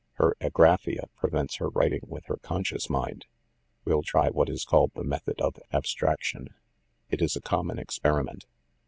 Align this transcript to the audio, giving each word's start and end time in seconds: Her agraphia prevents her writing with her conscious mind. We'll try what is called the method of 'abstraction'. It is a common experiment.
Her 0.13 0.35
agraphia 0.41 1.09
prevents 1.15 1.57
her 1.57 1.69
writing 1.69 1.99
with 2.07 2.25
her 2.25 2.37
conscious 2.37 2.89
mind. 2.89 3.27
We'll 3.85 4.01
try 4.01 4.31
what 4.31 4.49
is 4.49 4.65
called 4.65 4.93
the 4.95 5.03
method 5.03 5.39
of 5.39 5.57
'abstraction'. 5.71 6.55
It 7.11 7.21
is 7.21 7.35
a 7.35 7.39
common 7.41 7.77
experiment. 7.77 8.47